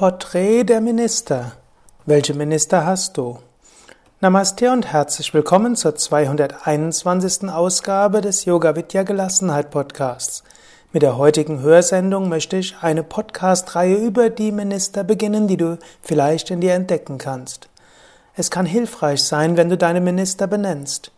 [0.00, 1.52] Porträt der Minister.
[2.06, 3.38] Welche Minister hast du?
[4.22, 7.50] Namaste und herzlich willkommen zur 221.
[7.50, 10.42] Ausgabe des Yoga Vidya Gelassenheit Podcasts.
[10.94, 16.50] Mit der heutigen Hörsendung möchte ich eine Podcast-Reihe über die Minister beginnen, die du vielleicht
[16.50, 17.68] in dir entdecken kannst.
[18.34, 21.12] Es kann hilfreich sein, wenn du deine Minister benennst.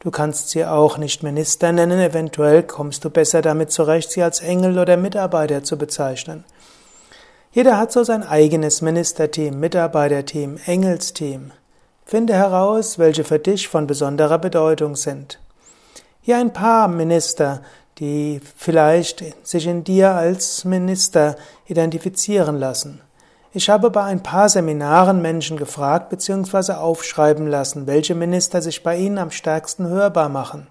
[0.00, 4.40] Du kannst sie auch nicht Minister nennen, eventuell kommst du besser damit zurecht, sie als
[4.40, 6.42] Engel oder Mitarbeiter zu bezeichnen.
[7.54, 11.52] Jeder hat so sein eigenes Ministerteam, Mitarbeiterteam, Engelsteam.
[12.04, 15.38] Finde heraus, welche für dich von besonderer Bedeutung sind.
[16.20, 17.62] Hier ein paar Minister,
[18.00, 21.36] die vielleicht sich in dir als Minister
[21.68, 23.00] identifizieren lassen.
[23.52, 26.72] Ich habe bei ein paar Seminaren Menschen gefragt bzw.
[26.72, 30.66] aufschreiben lassen, welche Minister sich bei ihnen am stärksten hörbar machen.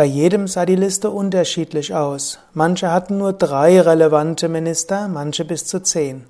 [0.00, 2.38] Bei jedem sah die Liste unterschiedlich aus.
[2.54, 6.24] Manche hatten nur drei relevante Minister, manche bis zu zehn.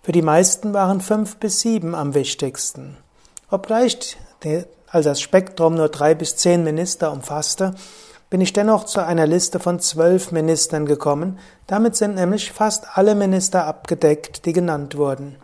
[0.00, 2.96] Für die meisten waren fünf bis sieben am wichtigsten.
[3.50, 4.16] Obgleich
[4.86, 7.74] also das Spektrum nur drei bis zehn Minister umfasste,
[8.30, 11.40] bin ich dennoch zu einer Liste von zwölf Ministern gekommen.
[11.66, 15.34] Damit sind nämlich fast alle Minister abgedeckt, die genannt wurden.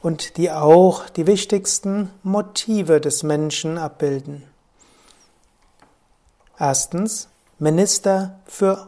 [0.00, 4.44] Und die auch die wichtigsten Motive des Menschen abbilden.
[6.58, 8.86] Erstens Minister für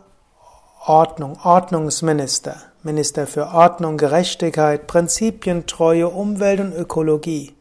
[0.87, 7.57] Ordnung, Ordnungsminister, Minister für Ordnung, Gerechtigkeit, Prinzipientreue, Umwelt und Ökologie.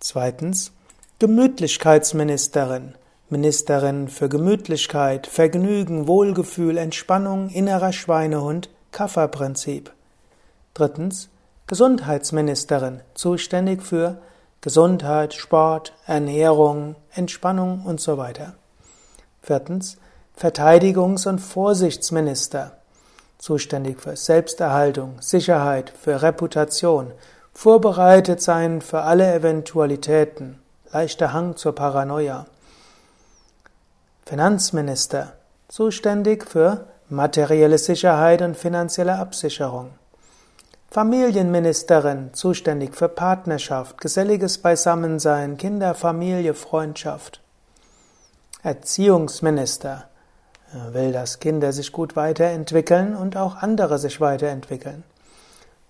[0.00, 0.72] Zweitens
[1.20, 2.96] Gemütlichkeitsministerin,
[3.28, 9.92] Ministerin für Gemütlichkeit, Vergnügen, Wohlgefühl, Entspannung, innerer Schweinehund, Kafferprinzip.
[10.74, 11.28] Drittens
[11.68, 14.18] Gesundheitsministerin, zuständig für
[14.60, 18.54] Gesundheit, Sport, Ernährung, Entspannung und so weiter.
[19.50, 19.96] Viertens
[20.40, 22.70] Verteidigungs- und Vorsichtsminister,
[23.38, 27.10] zuständig für Selbsterhaltung, Sicherheit, für Reputation,
[27.52, 30.60] vorbereitet sein für alle Eventualitäten,
[30.92, 32.46] leichter Hang zur Paranoia.
[34.24, 35.32] Finanzminister,
[35.66, 39.90] zuständig für materielle Sicherheit und finanzielle Absicherung.
[40.92, 47.39] Familienministerin, zuständig für Partnerschaft, geselliges Beisammensein, Kinder, Familie, Freundschaft.
[48.62, 50.04] Erziehungsminister
[50.92, 55.02] will, dass Kinder sich gut weiterentwickeln und auch andere sich weiterentwickeln.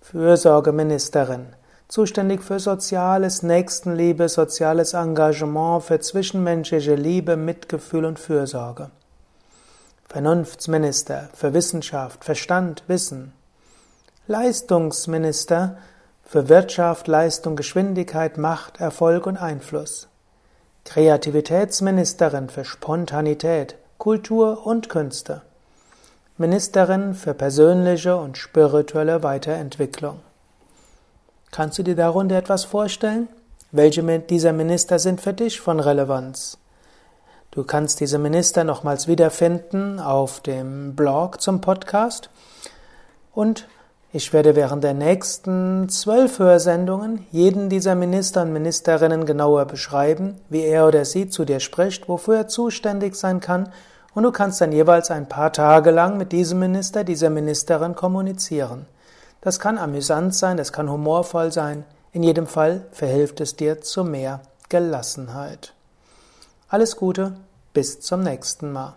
[0.01, 1.47] Fürsorgeministerin,
[1.89, 8.91] zuständig für soziales Nächstenliebe, soziales Engagement, für zwischenmenschliche Liebe, Mitgefühl und Fürsorge.
[10.09, 13.33] Vernunftsminister für Wissenschaft, Verstand, Wissen.
[14.27, 15.77] Leistungsminister
[16.25, 20.10] für Wirtschaft, Leistung, Geschwindigkeit, Macht, Erfolg und Einfluss.
[20.85, 25.43] Kreativitätsministerin für Spontanität, Kultur und Künste.
[26.39, 30.21] Ministerin für persönliche und spirituelle Weiterentwicklung.
[31.51, 33.29] Kannst du dir darunter etwas vorstellen?
[33.73, 36.59] Welche dieser Minister sind für dich von Relevanz?
[37.51, 42.31] Du kannst diese Minister nochmals wiederfinden auf dem Blog zum Podcast
[43.33, 43.69] und
[44.13, 50.63] ich werde während der nächsten zwölf Hörsendungen jeden dieser Minister und Ministerinnen genauer beschreiben, wie
[50.63, 53.73] er oder sie zu dir spricht, wofür er zuständig sein kann,
[54.13, 58.87] und du kannst dann jeweils ein paar Tage lang mit diesem Minister, dieser Ministerin kommunizieren.
[59.41, 64.03] Das kann amüsant sein, das kann humorvoll sein, in jedem Fall verhilft es dir zu
[64.03, 65.73] mehr Gelassenheit.
[66.69, 67.37] Alles Gute,
[67.73, 68.95] bis zum nächsten Mal.